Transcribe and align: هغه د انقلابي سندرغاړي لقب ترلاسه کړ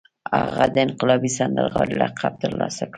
هغه 0.39 0.65
د 0.73 0.75
انقلابي 0.87 1.29
سندرغاړي 1.37 1.95
لقب 2.01 2.33
ترلاسه 2.43 2.81
کړ 2.85 2.89